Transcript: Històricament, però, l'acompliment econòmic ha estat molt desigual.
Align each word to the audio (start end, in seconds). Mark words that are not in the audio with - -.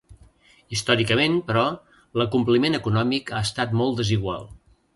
Històricament, 0.75 1.35
però, 1.49 1.65
l'acompliment 2.21 2.79
econòmic 2.81 3.33
ha 3.41 3.45
estat 3.51 3.77
molt 3.83 4.05
desigual. 4.05 4.53